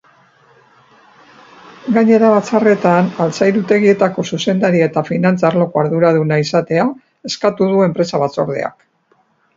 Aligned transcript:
Gainera, 1.97 2.31
batzarretan 2.35 3.11
altzairutegietako 3.25 4.25
zuzendaria 4.29 4.87
eta 4.93 5.05
finantza 5.13 5.47
arloko 5.51 5.83
arduraduna 5.85 6.41
izatea 6.47 6.87
eskatu 7.33 7.69
du 7.75 7.89
enpresa-batzordeak. 7.91 8.87